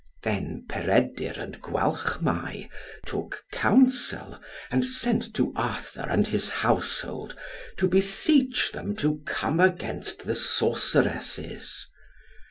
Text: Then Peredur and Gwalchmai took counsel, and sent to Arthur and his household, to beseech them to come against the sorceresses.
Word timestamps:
Then 0.23 0.65
Peredur 0.67 1.39
and 1.39 1.61
Gwalchmai 1.61 2.67
took 3.05 3.43
counsel, 3.51 4.39
and 4.71 4.83
sent 4.83 5.31
to 5.35 5.53
Arthur 5.55 6.07
and 6.09 6.25
his 6.25 6.49
household, 6.49 7.35
to 7.77 7.87
beseech 7.87 8.71
them 8.71 8.95
to 8.95 9.21
come 9.27 9.59
against 9.59 10.25
the 10.25 10.33
sorceresses. 10.33 11.85